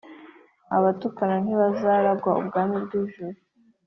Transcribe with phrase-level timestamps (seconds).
[0.75, 3.37] Abatukana Ntibazaragwa Ubwami Bwo mwijuru